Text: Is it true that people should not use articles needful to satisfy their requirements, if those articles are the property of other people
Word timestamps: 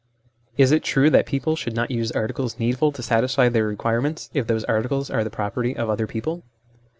Is 0.57 0.71
it 0.71 0.81
true 0.83 1.11
that 1.11 1.27
people 1.27 1.55
should 1.55 1.75
not 1.75 1.91
use 1.91 2.11
articles 2.13 2.57
needful 2.57 2.91
to 2.93 3.03
satisfy 3.03 3.49
their 3.49 3.67
requirements, 3.67 4.31
if 4.33 4.47
those 4.47 4.63
articles 4.63 5.11
are 5.11 5.23
the 5.23 5.29
property 5.29 5.77
of 5.77 5.91
other 5.91 6.07
people 6.07 6.41